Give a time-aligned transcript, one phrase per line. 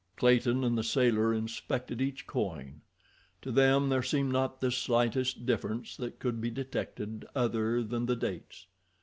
[0.15, 2.81] Clayton and the sailor inspected each coin.
[3.43, 8.15] To them there seemed not the slightest difference that could be detected other than the
[8.15, 8.65] dates.